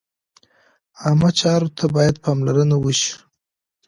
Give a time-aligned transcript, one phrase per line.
[1.03, 3.11] عامه چارو ته باید پاملرنه وشي.